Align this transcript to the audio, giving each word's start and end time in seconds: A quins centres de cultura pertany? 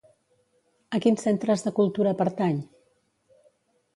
A 0.99 1.01
quins 1.03 1.25
centres 1.27 1.65
de 1.67 1.75
cultura 1.81 2.15
pertany? 2.21 2.57